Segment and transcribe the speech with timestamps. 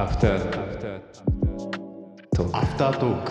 [0.00, 3.22] アフタートークアフタートー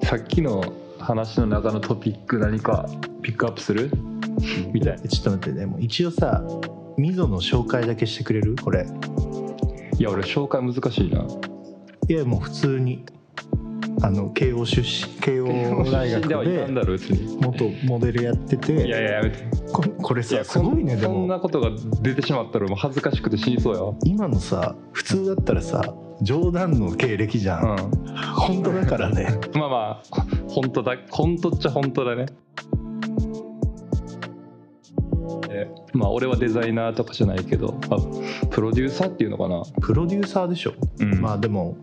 [0.00, 0.64] クさっきの
[0.98, 2.88] 話の中のトピック何か
[3.22, 3.92] ピックアップする？
[4.72, 5.66] みたいちょっと待ってね。
[5.66, 6.42] もう一応さ
[6.98, 8.56] 溝の紹介だけしてくれる？
[8.56, 8.88] これ。
[10.00, 11.24] いや俺紹介難しいな。
[12.08, 13.06] いやもう普通に
[14.02, 16.66] あの慶応出身慶応大学で
[17.40, 19.44] 元モデルやってていやいややめて。
[19.72, 21.70] ここれさすごいねでそんもなことが
[22.02, 27.76] 出てしまったらもう恥ずかしくて死にそうよ今のさ普通だったらさ冗談の経歴じゃん、うん。
[28.34, 29.38] 本当だからね。
[29.54, 32.26] まあまあ本当だ本当っちゃ本当だね。
[35.50, 37.96] えまあ俺はデザイナーとかじゃないけどあ
[38.48, 41.20] プロデューサーっていうのかな、プロデューサーでしょ、うん。
[41.20, 41.76] まあでも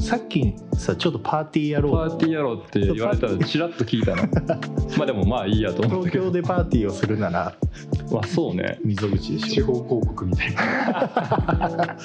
[0.00, 4.22] さっきさちょっとパーティーやろうパーティーやろうって言われたらチラッと聞いたな
[4.98, 7.54] まあでもまあいいやと思った東京でパーティーをするなら
[8.10, 8.78] まあそうね。
[8.84, 9.48] 溝口でしょ。
[9.48, 10.60] 地方広告みたいな。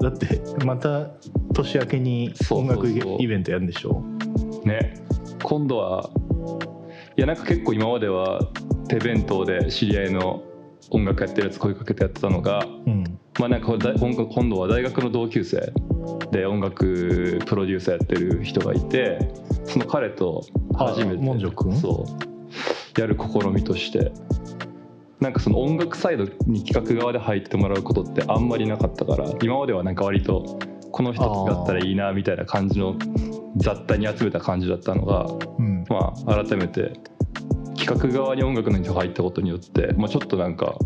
[0.00, 1.08] だってまた
[1.52, 2.88] 年明けにそうそうそう音楽
[3.22, 4.02] イベントやるんでしょ。
[4.64, 4.94] ね。
[5.42, 6.08] 今度は
[7.16, 8.40] いやなんか結構今までは
[8.88, 10.42] 手弁当で知り合いの
[10.90, 15.72] 音楽やってるやつ声かけてやってたのがうんまあなんかだ今今度は大学の同級生
[16.32, 19.18] で音楽プロデューサーやってる人がいて
[19.64, 20.44] その彼と
[20.76, 21.24] 初めて
[21.80, 22.06] そ
[22.96, 24.12] うやる試みとして
[25.20, 30.58] なんかその音楽サイドに企画側で入ってもらうことってあんまりなかったから今まではなんか割と
[30.92, 32.96] この人だったらいいなみたいな感じの
[33.56, 35.26] 雑多に集めた感じだったのが
[35.58, 35.84] うん。
[35.88, 36.92] まあ改めて
[37.76, 40.76] 企画側に音楽の人が入ったことによって、まあ、ちょっとなんか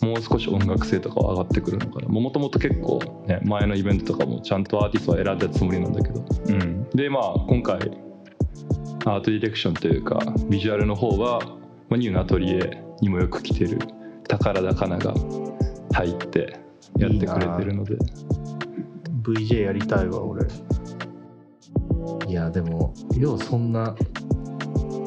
[0.00, 2.08] もう少し音楽性とかは上がってくるのかな。
[2.08, 7.78] もともと結構ね前のイベントとかもちゃんとアーティストは選んだつもりなんだけど、うん、でまあ今回
[9.04, 11.40] アートディレクションというかビジュアルの方は、
[11.88, 13.78] まあ、ニューのアトリエにもよく来てる
[14.28, 15.14] 宝田かなが
[15.92, 16.60] 入って
[16.96, 17.96] やってくれてるので。
[19.22, 20.46] VJ やりたいわ俺。
[22.26, 23.94] いやでもようそんな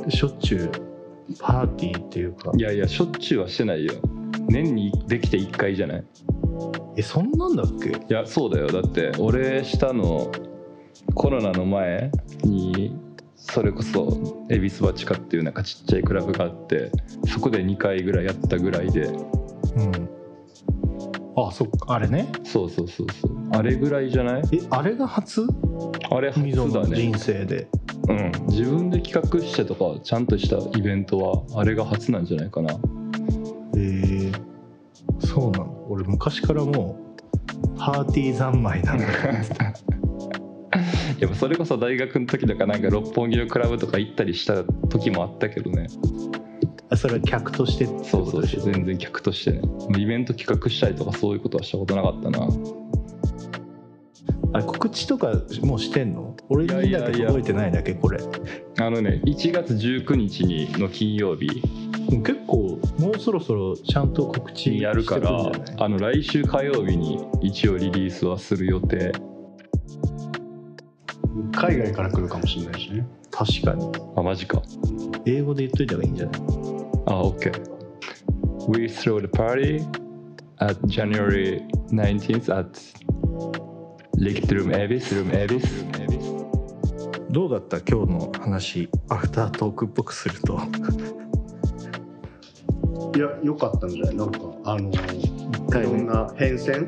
[0.10, 0.72] しょっちゅう
[1.40, 2.52] パーティーっていうか。
[2.56, 3.94] いやいやしょっちゅうはしてないよ
[4.52, 6.04] 年にできて1回じゃない？
[6.98, 7.90] えそんなんだっけ？
[7.90, 8.68] いやそうだよ。
[8.68, 10.32] だって俺したの
[11.16, 12.12] コロナの前
[12.44, 12.96] に
[13.36, 16.92] それこそ恵比寿バチカっていうなんかちっちゃいクラブがあって
[17.28, 19.06] そこで2回ぐらいやったぐらいで。
[19.06, 20.10] うん。
[21.38, 21.94] あそっか。
[21.94, 22.30] あれね？
[22.44, 23.32] そうそうそうそう。
[23.54, 24.42] あれぐらいじゃない？
[24.54, 25.48] えあれが初？
[26.12, 26.96] あれ初だね。
[26.98, 27.68] 人生で、
[28.10, 28.32] うん。
[28.50, 32.78] 自分で企画してとかちゃんとしたイベントはあれが初なんじゃないかな
[36.02, 37.22] 俺昔からもう
[37.78, 39.06] パーティー三昧なんだ。
[39.06, 39.12] よ
[41.20, 45.88] やっぱそれこそ大学の時とかなんか六本木のクラブとか行ったりした時もあったけどね。
[46.90, 49.62] あそれは客としてそうそう全然客としてね。
[49.98, 52.40] イベント企画したりとかそういうことはしたことなかったな
[54.54, 56.36] あれ告知とかもうしてんの？
[56.50, 58.20] 俺にだけ届いてないだけこれ。
[58.80, 61.62] あのね1月19日にの金曜日。
[62.10, 65.52] 結構もうそろそろちゃんと告知にやるから。
[65.78, 69.12] あの来週火曜日に一応リリースはする予定。
[71.54, 73.08] 海外から来るかもしれないしね。
[73.32, 73.90] 確かに。
[74.18, 74.62] あマジか。
[75.26, 76.42] 英語で言っといた方がいいんじゃない？
[77.06, 77.52] あ OK
[78.68, 79.82] We throw the party
[80.60, 82.78] at January 19th at
[84.22, 85.66] Licht Room Abyss Room Abyss.
[87.32, 88.88] どうだった今日の話？
[89.09, 90.59] アフタートークっぽくすると。
[93.16, 94.16] いや良かったんじゃない？
[94.16, 94.94] なんかあのい
[95.84, 96.88] ろんな変遷？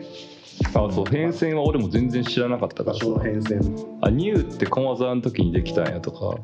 [0.75, 3.05] あそう変遷は俺も全然知らなかったからさ。
[3.05, 3.97] 場所の変遷。
[4.01, 6.37] あニューって駒沢の時にできたんやとか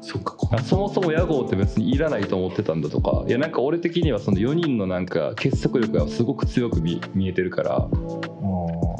[0.00, 3.24] そっかそもそも屋号って別にいらないと思ってたんだとか。
[3.26, 7.88] いやなんか俺的にはその4人のなんか結束力がすごく強く見見えてるから。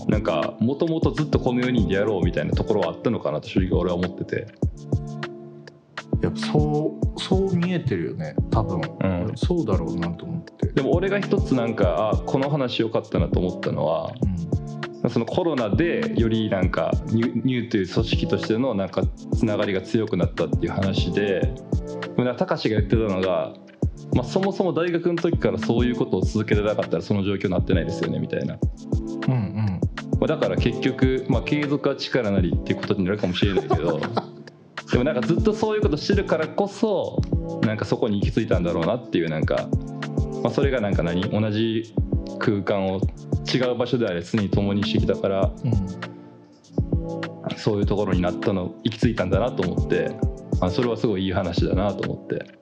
[0.09, 4.47] なんかもともとずっとこの4人でやろうみたいなところはあったのかなと正直俺は思ってて。
[6.23, 9.33] やっぱそうそう見えてるよね多分、うん。
[9.37, 10.67] そうだろうなと思って。
[10.69, 14.60] でも俺が一つなんかあこの話良かったなと思ったのはうん
[15.09, 19.03] そのコロナでよりなんかニュニューという組織としてのなんか
[19.35, 21.55] つながりが強くなったっていう話で
[22.37, 23.55] 高志が言ってたのが、
[24.15, 28.59] まあ、そもそも大学の時からそういうことを続けてなかったらその状況になってないですよねみたいな、
[29.29, 29.81] うんうん。
[30.19, 34.01] まあ、だから結局、まあ、継続は力なりっていうことになるかもしれないけど
[34.93, 37.21] でもなんかずっとそういうことしてるからこそ
[37.65, 39.69] なんかそこに行き着いたんだろうなっていうなんか、
[40.43, 41.23] まあ、それがなんか何？
[41.31, 41.95] 同じ
[42.39, 43.01] 空間を
[43.53, 45.73] 違う場所であれ常に共にしてきたからうん
[47.57, 50.11] そういうところになったの行き着いたんだなと思って
[50.61, 52.61] あそれはすごいいい話だなと思って。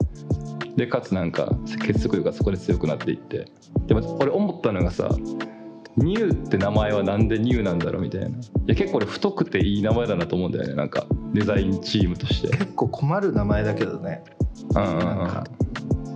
[0.76, 1.50] でかつなんか
[1.84, 3.46] 結束力がそこで強くなっていって。
[3.86, 5.08] でも俺思ったのがさ
[5.96, 8.28] ニューって名前はなんでニューなんだろうみたいな。
[8.28, 8.32] い
[8.66, 10.74] や結構俺太くていい名前だなと思うんだよね。
[10.74, 11.04] なんか
[11.34, 12.56] デザインチームとして。
[12.56, 14.22] 結構困る名前だけどね。
[14.76, 15.22] うんうん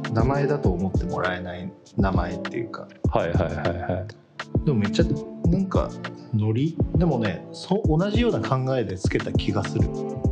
[0.09, 0.15] うん。
[0.15, 2.87] 名前だと思ってもらえない名前っていうか。
[3.11, 4.22] はいはいはいはい
[4.65, 5.05] でもめっちゃ
[5.49, 5.91] なんか
[6.35, 6.77] ノリ？
[6.97, 9.89] でもねそう同じような考えでつけた気がする。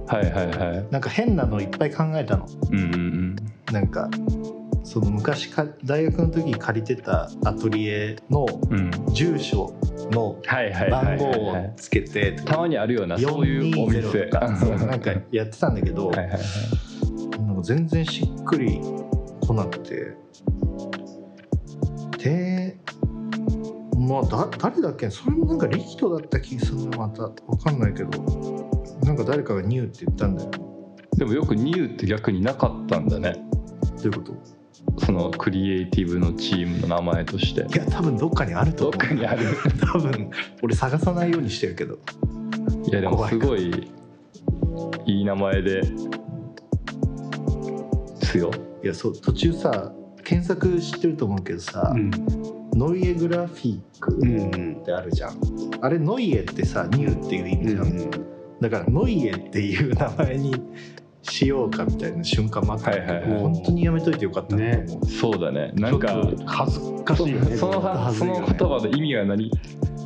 [0.06, 0.86] はいはいはい。
[0.90, 2.46] なんか変なのいっぱい考えたの。
[2.70, 3.36] うんうんうん。
[3.72, 4.08] なんか
[4.82, 8.90] その昔か大学の時に借りてたアトリエのうん。
[9.12, 9.74] 住所
[10.12, 11.40] のはいはいは番号いはい。
[11.52, 14.00] はいをつけてたまにあるよなそういうお店。
[14.00, 16.40] 420とかそう なんかやってたんだけど、はいはいはい。
[17.46, 18.80] なんか全然しっくり
[19.40, 20.14] こなくて。
[22.18, 22.76] で
[24.10, 25.08] まあだ誰だっけ？
[25.10, 26.98] それもなんかリキトだった気がするな。
[26.98, 27.30] またわ
[27.62, 28.10] かんないけど。
[29.04, 30.50] なんか誰かがニューって言ったんだよ。
[31.16, 33.34] でもよくニューって逆になかったんだね。
[34.02, 34.34] どういうこと？
[35.06, 37.60] そのクリエイティブのチームの名前として。
[37.60, 39.46] いや多分どっかにあるとどっ思うかにある。
[39.92, 40.30] 多分
[40.62, 41.98] 俺探さないようにしてるけど。
[42.86, 43.70] いやでもすごい
[45.06, 45.82] いい名前で
[48.22, 48.50] すよ。
[48.82, 49.92] いやそう途中さ
[50.24, 52.10] 検索知ってると思うけどさ、うん
[52.80, 55.38] ノイエグラフィックうんうんってあるじゃん、
[55.82, 58.10] あれノイエってさニューっていう意味じゃん、
[58.58, 60.54] だからノイエっていう名前に
[61.20, 63.40] しようかみたいな瞬間もあったはいはいはい。
[63.40, 65.72] 本当にやめといてよかったなと思う、そうだね。
[65.74, 67.54] なんか恥ずかしいよね。
[67.58, 69.50] そのはその言葉の意味は何？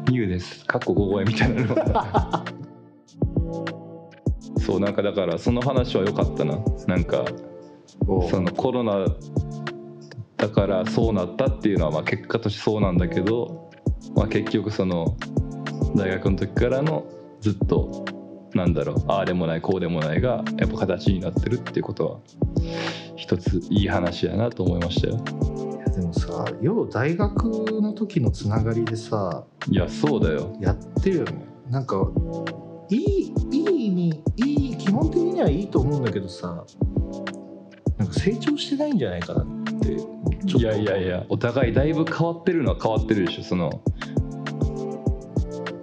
[0.08, 0.64] ニューです。
[0.66, 1.76] かっこ5声みたいなの。
[4.58, 6.58] そうなんかだからその話は良かったな。
[6.88, 7.24] なんか
[8.28, 9.06] そのコロナ
[10.36, 13.70] だからそうなったっていうのはまあ結果としてそうなんだけど、
[14.14, 15.16] まあ、結局その
[15.96, 17.04] 大学の時からの
[17.40, 18.04] ずっと
[18.54, 22.18] なんだろうああでもないこうでもないがやっぱ形になってるっていうことは
[23.16, 25.22] 一ついい話やなと思いましたよ。
[25.94, 27.44] でもさ要は大学
[27.80, 30.56] の時のつながりでさいやそうだよ。
[30.60, 31.46] やってるよね。
[31.70, 31.96] なんか
[32.90, 36.64] いいいい意味いい基本的にはいいと思うんだけどさ
[37.96, 39.46] なんか成長してないんじゃないかなっ
[39.80, 40.13] て
[40.46, 43.82] いやいやいやお互いだいぶ変わってるのは変わってるでしょその。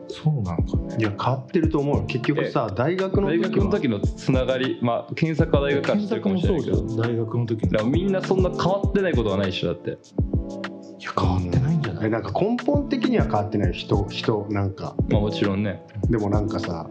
[0.08, 0.98] そうなんかね。
[1.00, 2.06] いや変わってると思うよ。
[2.06, 3.50] 結局さ大学の大時は。
[3.50, 6.78] 学の時のつながりまあ検索は大学から知ってるかもしれないけど。
[6.78, 9.90] 検索もそうじゃん大学の時だからみんなそんな変わってないことはないでしょだって。
[9.92, 14.96] いや変わってないんじゃない、えなんか根本的には変わってないよ人人なんか。
[15.10, 15.84] まあもちろんね。
[16.10, 16.88] でもなんかさ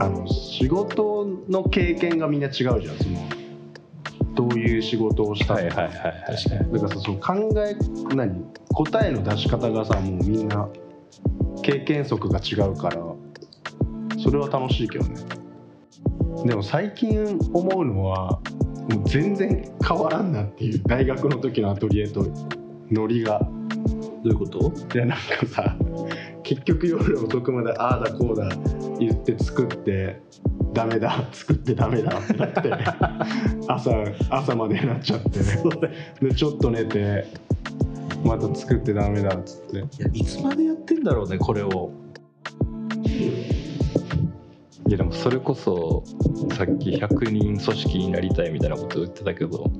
[0.00, 3.28] あの仕事の経験がみんな違うじゃんその
[4.38, 7.74] どういう仕事をしたとか、はいはいはいはいだからさその考え
[8.14, 10.68] 何答えの出し方がさもうみんな
[11.62, 13.02] 経験則が違うから
[14.22, 15.16] それは楽しいけどね。
[16.46, 18.40] でも最近思うのは
[18.88, 22.24] もう全然変わらんなっていう大学の時のアトリエと
[22.92, 23.40] ノリが。
[23.40, 24.72] どういうこと？
[24.94, 25.76] いやなんかさ
[26.44, 28.48] 結局夜遅くまでああだこうだ
[28.98, 30.20] 言って作って
[30.72, 32.72] ダメだ作ってダメだってなって
[33.68, 33.90] 朝
[34.30, 35.40] 朝までになっちゃって。
[36.26, 37.26] でちょっと寝て
[38.24, 39.76] また作ってダメだっつって。
[39.76, 41.90] いやいつまでやってんだろうねこれを。
[44.86, 46.02] いやでもそれこそ
[46.54, 49.70] さっき100人組織になりたいみたいなことを言ってたけど。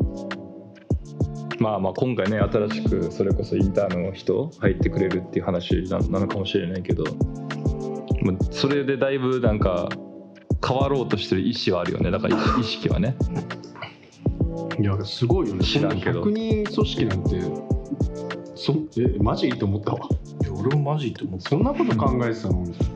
[1.61, 7.05] まあまあ今回ね新しくそれこそインターンの人入ってくれるっていう話ななのかもしれないけど。
[8.23, 9.89] まあそれでだいぶなんか
[10.67, 12.11] 変わろうとしてる意思はあるよね。
[12.11, 13.17] だから意意識はね。
[14.81, 15.65] いやすごいよね。
[15.65, 16.25] 知らんけど。
[16.25, 17.41] そんな100人組織なんて
[18.55, 19.51] そえマジ？
[19.51, 20.09] と思ったわ。
[20.43, 21.49] いや俺もマジって思った。
[21.51, 22.61] そんなこと考えてたの？
[22.61, 22.89] みたい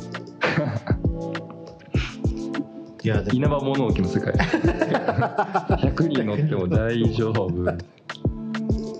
[3.04, 3.36] いやでも。
[3.38, 4.32] 稲葉物置の世界。
[4.34, 7.48] 100人乗っても大丈夫。
[7.62, 7.76] な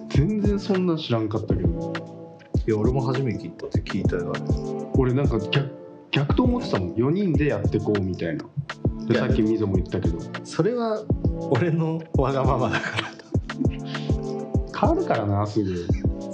[0.09, 1.93] 全然そんな知らんかったけど。
[2.67, 4.45] いや俺も初めて聞いたって聞いたよあれ。
[4.95, 5.82] 俺なんか逆
[6.13, 6.95] 逆と思ってたもん。
[6.95, 8.45] 4人でやってこうみたいな。
[9.09, 10.19] でさっきみぞも言ったけど。
[10.45, 11.03] それは
[11.51, 13.11] 俺のわがままだから。
[14.79, 15.75] 変わるからなすぐ。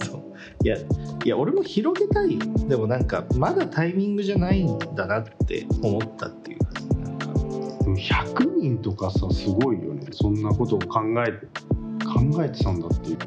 [0.04, 0.66] そう。
[0.66, 2.38] いやいや俺も広げたい。
[2.68, 7.26] でもなんかまだタイミングじゃないんだなって思ったっていうなんか。
[7.26, 7.40] で
[7.88, 10.08] も100人とかさすごいよね。
[10.11, 11.32] そんなことを考え
[12.04, 13.18] 考えてたんだっていう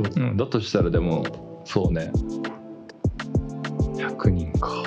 [0.00, 0.20] う。
[0.20, 1.24] ん、だとしたらでも
[1.64, 2.10] そうね。
[3.96, 4.82] 100人か。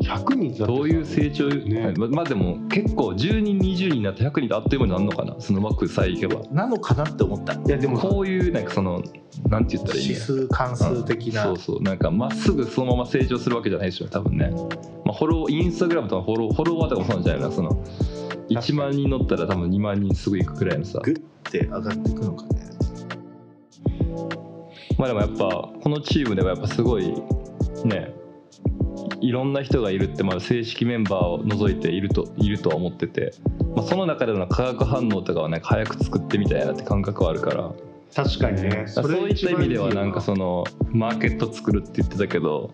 [0.00, 1.92] 100人だっどういう成長、ね。
[1.96, 5.36] ままあでも結構10人20人になって100人であっという間になるのかな？
[5.40, 6.40] その枠さえいけば。
[6.50, 7.54] なのかなって思った。
[7.54, 9.02] いやでもこういうなんかその
[9.48, 11.82] なんて言ったらいいん指や数関数的な、そうそう。
[11.82, 14.50] なんかまっすぐそのまま成長するわけじゃないですよ多分ね、
[15.04, 17.84] まあ、フォローインスタグラムとかフォローフォロワーとかもそうなんじゃないかなその。
[18.48, 21.00] 1万人乗ったら多分2万人すぐ行くくらいのさ。
[21.02, 22.57] グッて上がっていくのかね
[24.98, 27.14] まあでもやっぱこのチームではやっぱすごい
[27.84, 28.12] ね
[29.20, 33.32] いろんな人がいるってまだ正式メンバーを除いているといるとは思ってて、
[33.74, 37.72] まあ、その中での化学反応とかはなんか早く作ってみたいなって感覚はあるから。
[38.14, 38.84] 確かにね。
[38.86, 42.70] そういった意味ではなんかそのマーケット作るって言ってたけど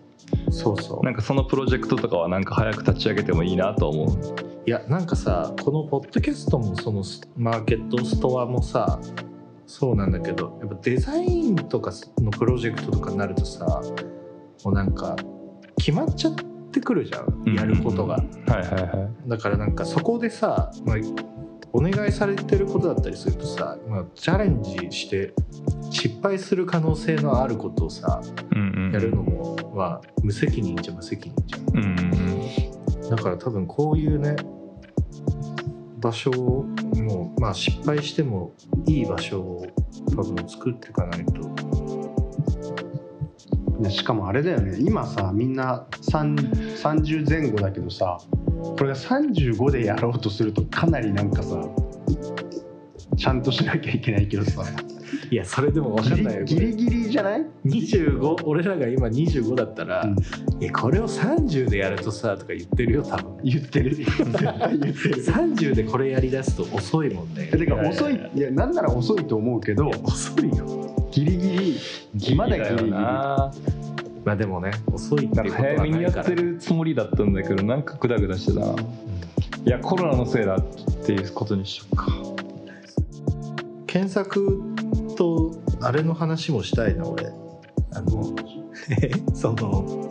[0.49, 1.05] そうそう。
[1.05, 4.45] なんかそのプロジェクトとかはなんか早く立ち上げてもいいなと思う。
[4.67, 8.99] いやなんかさこのポッドキャストもそのスマーケットストアもさ
[9.67, 13.81] そうなんだけどやっぱデザインとかのプロジェクトとかになるとさ
[14.63, 15.15] もうなんか
[15.77, 16.35] 決まっちゃっ
[16.71, 18.23] てくるじゃんやることが、
[19.27, 20.97] だからなんかそこでさ、まあ、
[21.73, 25.33] お願いされてることだったりするとさ、まあ、チャレンジして
[25.91, 28.91] 失敗する可能性のあることをさうんうん。
[28.93, 31.99] やるのも、まあ、無責任じゃ無責任じゃんうん
[33.03, 33.09] うん。
[33.09, 34.35] だから多分こういうね
[35.99, 36.65] 場所を
[37.05, 38.53] もまあ失敗しても
[38.87, 39.65] いい場所を
[40.11, 41.55] 多分作っていかないと。
[43.89, 44.77] しかもあれだよね。
[44.79, 48.17] 今さみんな3 30前後だけどさ
[48.51, 51.61] これが35でやろうとするとかなりなんかさ
[53.17, 54.63] ちゃんとしなきゃいけないけどさ。
[55.31, 60.63] いやそれでも分かんないよギリギリギリじゃない？25俺らが今25だったら、うん。
[60.63, 63.37] いやこれを30でやるとさとか言ってるよ多分。
[63.43, 63.95] 言ってる。
[63.97, 65.25] 言ってる。
[65.25, 67.47] 30でこれやりだすと遅いもんね。
[67.47, 71.07] てか遅いいやなんなら遅いと思うけど遅いよ。
[71.11, 71.79] ギリギ
[72.29, 72.91] リまだギリギリ。
[72.91, 73.51] ま
[74.31, 78.75] あでもね遅いってないんかうことは早めにやってるつもりだったんだけどなんかグダグダしてたな。
[79.65, 82.07] いやコロナのせいだっていうことにしようか。
[83.87, 84.61] 検索
[85.15, 87.25] とあれの話もしたいな俺。
[87.93, 88.35] あの
[89.33, 90.09] その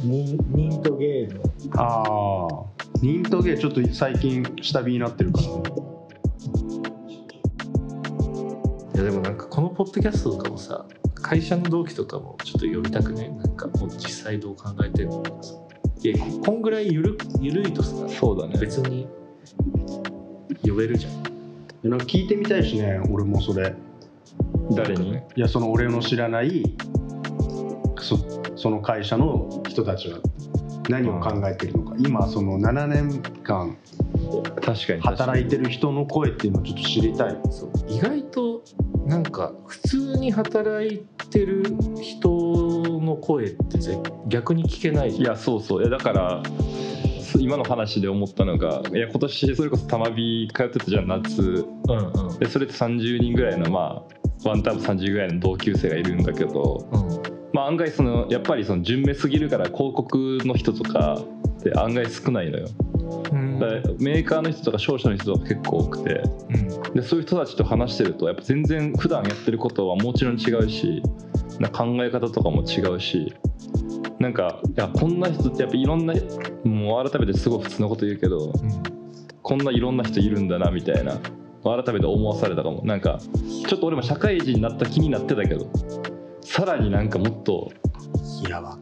[0.00, 1.42] ニニントゲーの
[1.76, 2.64] ああ
[3.00, 5.46] ニントゲーちょっと最近下火になってるから。
[5.46, 5.52] ね
[8.94, 13.30] いやでもなんかこのポッドキャストとかもさ会社の同期とかもちょっと呼びたくね？
[13.38, 15.54] なんかもう実際どう考えてるのとかさ。
[16.04, 18.58] いやここんぐらいゆるゆるいとさそうだね。
[18.58, 19.06] 別に
[20.66, 21.22] 呼べるじゃん。
[21.22, 23.74] でなんか聞いてみたいしね俺もそれ
[24.74, 25.18] 誰に。
[25.36, 26.62] いやその俺の知らない
[28.00, 28.18] そ
[28.56, 30.18] その会社の人たちは
[30.88, 33.76] 何を考えてるのか、今その7年間
[34.64, 35.00] 確かに。
[35.00, 37.38] 働いてる人の声っていうのをちょっと知りたい。
[37.50, 37.70] そう。
[37.88, 38.62] 意外と
[39.06, 41.62] なんか普通に働いてる
[42.00, 42.28] 人
[43.00, 45.80] の声ってぜ逆に聞けないいやそうそう。
[45.82, 46.42] いやだから
[47.20, 51.42] す今の話で思ったのがいや今年それこそ玉美通ってたじゃん夏。
[51.42, 52.38] うんうん。
[52.38, 57.22] でそれって30人ぐらいのまあワンターム30ぐらいの同級生がいるんだけど、うん。
[57.52, 61.18] まあ、案外そのやっぱりその順目すぎるから広告の人とか
[61.58, 62.68] って案外少ないのよ。
[63.32, 63.58] うん。
[64.00, 66.22] メーカーの人とか商社の人とか結構多くて。
[66.50, 66.72] うん。
[66.94, 71.02] でそういう人たちと話してるとやっぱ全然普段やってることはもちろん違うし
[71.58, 73.34] な考え方とかも違うし
[74.18, 76.14] なんかいやこんな人ってやっぱいろんな
[76.64, 78.52] もう改めてすごい普通のこと言うけど
[79.42, 81.18] こんないろんな人いるんだなみたいな
[81.64, 82.82] 改めて思わされたかも。
[82.84, 83.20] なんか
[83.66, 85.70] ちょっと俺も社会人になった気になってたけど
[86.40, 87.70] さらになんかもっと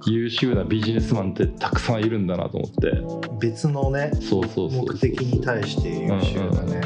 [0.07, 2.87] 優秀なビジネスマンってたくさんいるんだなと思って。
[2.87, 3.07] る
[3.39, 6.81] 別のねそうそうそう目的に対して優秀だね、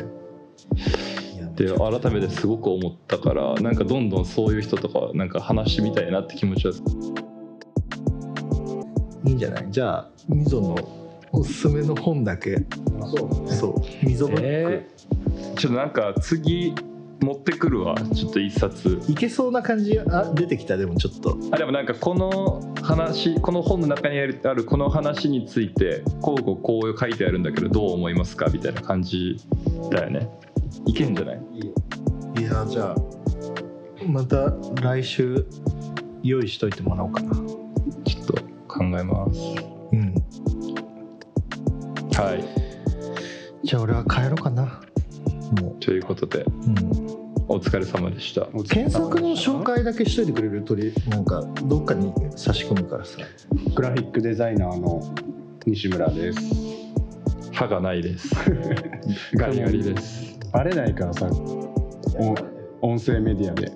[1.34, 6.74] いやで改めてすごく思ったからなんかどんどんそういう人とかなんか話してみたいなって気持ちは。
[9.24, 9.66] いいんじゃない？
[9.70, 10.76] じゃあ溝の
[11.32, 12.56] おすすめの本だけ。
[13.16, 14.06] そうそう。
[14.06, 14.88] 溝ブック、え
[15.56, 16.74] ちょっとなんか次
[17.20, 17.94] 持ってくるわ。
[18.14, 19.00] ちょっと一冊。
[19.08, 21.38] いけそうな感じあ出てきたでもちょっと。
[21.52, 29.36] あでもなんかこの話この本の中にあるこの話についてこうこうこう書いてあるんだけどどう思いますかみたいな感じ
[29.90, 30.28] だよね。
[30.86, 31.38] いけんじゃない？
[32.38, 32.96] いやじゃあ
[34.06, 35.46] また来週
[36.22, 37.32] 用意しといてもらおうかな。
[38.04, 38.34] ちょっと
[38.66, 39.40] 考えます。
[39.92, 40.14] うん。
[42.12, 42.44] はい。
[43.66, 44.82] じゃあ俺は帰ろうかな
[45.52, 46.42] もということで。
[46.42, 46.74] う、うん、
[47.48, 48.46] お疲れ様でした。
[48.68, 53.18] 検索の紹介だけしといてくれるとりなんかどっかに差し込むからさ。
[53.74, 55.02] グラフィックデザイナーの
[55.66, 56.40] 西村です。
[57.52, 58.28] 歯がないです。
[59.36, 60.38] ガリガリです。
[60.52, 61.28] バレないからさ。
[62.80, 63.72] お音声メディアで。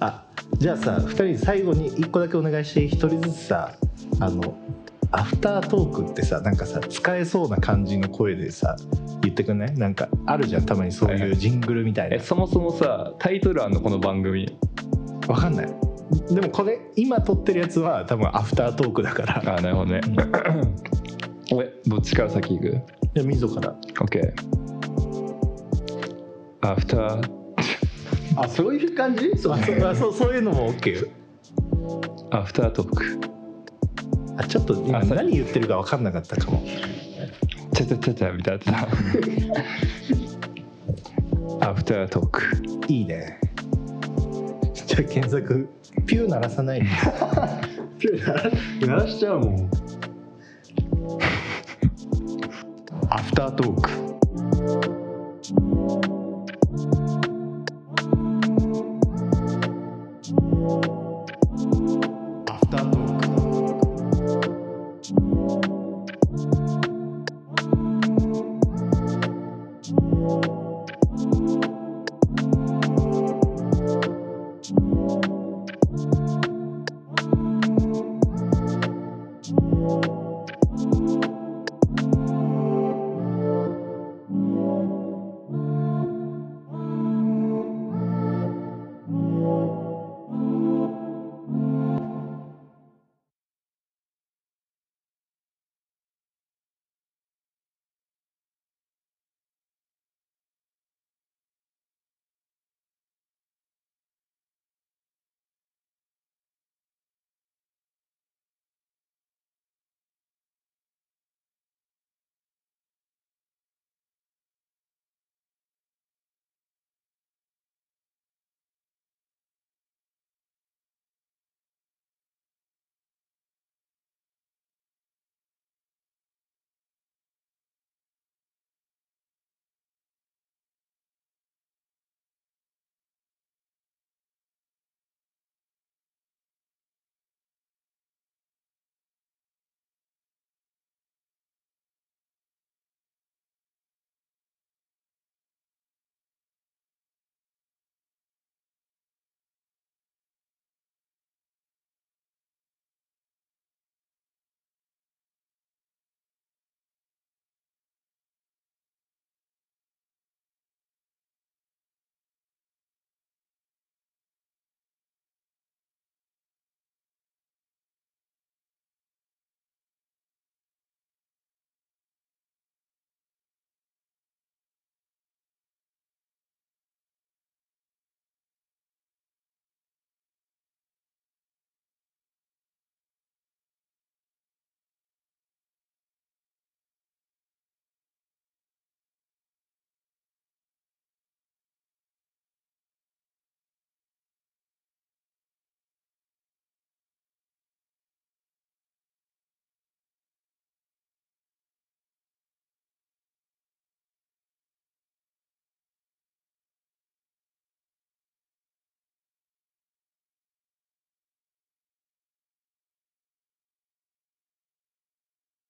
[0.00, 0.24] あ
[0.58, 3.74] じゃあさ2人最後に1個だけお願いして1人ずつさ
[4.18, 4.58] あの
[5.12, 8.76] アフタートークってさなんかさ使えそうな感じの声でさ
[9.22, 9.74] 言ってくんない？
[9.74, 14.56] なんかあるじゃんたまにそうはいうジングルみたいな、えそもそもさタイトルあんのこの番組？
[15.26, 15.66] わかんない。
[16.32, 19.56] でもこれ今撮ってるやつは多分アフタートークだから。
[19.56, 20.00] あなるほどね。
[21.52, 22.70] えどっちから先行く？
[23.14, 24.32] じゃあ溝から ?OK
[26.62, 27.30] アフター？
[28.36, 29.36] あそういう感じ？
[29.36, 31.08] そう そうあそうそういうのも OK よ。
[32.30, 33.20] アフタートーク
[34.40, 36.64] あちょっと今何言ってるか分かんなかったかも。
[37.74, 38.64] ちゃちゃちゃちゃみたいな。
[38.64, 38.88] さ
[41.68, 42.42] アフタートーク。
[42.88, 43.38] いいね。
[44.72, 45.68] じゃあ検索。
[46.06, 46.86] ピュー鳴らさないで。
[48.86, 49.70] 鳴らしちゃうもん。
[53.10, 54.99] アフタートーク